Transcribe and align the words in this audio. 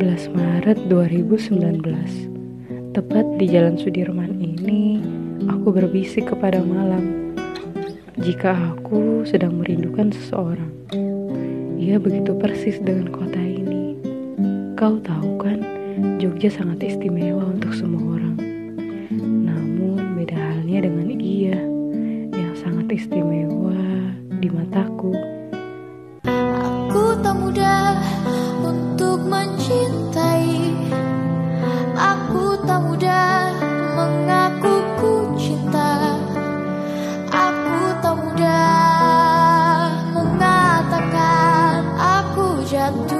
14 0.00 0.32
Maret 0.32 0.88
2019 0.88 1.84
Tepat 2.96 3.26
di 3.36 3.44
Jalan 3.52 3.76
Sudirman 3.76 4.32
ini 4.40 4.96
Aku 5.44 5.76
berbisik 5.76 6.32
kepada 6.32 6.64
malam 6.64 7.36
Jika 8.16 8.48
aku 8.72 9.28
sedang 9.28 9.60
merindukan 9.60 10.08
seseorang 10.08 10.72
Ia 11.76 12.00
begitu 12.00 12.32
persis 12.32 12.80
dengan 12.80 13.12
kota 13.12 13.44
ini. 13.44 14.00
Kau 14.72 14.96
tahu 15.04 15.36
kan 15.36 15.60
Jogja 16.16 16.48
sangat 16.48 16.80
istimewa 16.80 17.44
untuk 17.44 17.76
semua 17.76 18.16
orang. 18.16 18.40
Namun 19.20 20.16
beda 20.16 20.32
halnya 20.40 20.88
dengan 20.88 21.12
ia 21.20 21.60
Yang 22.32 22.54
sangat 22.64 22.88
istimewa 22.88 23.76
di 24.40 24.48
mataku. 24.48 25.12
Aku 26.24 27.20
tak 27.20 27.36
mudah 27.36 27.79
mudah 42.90 42.98
mengatakan 42.98 42.98
aku 42.98 42.98
jatuh 42.98 43.10
cinta 43.10 43.19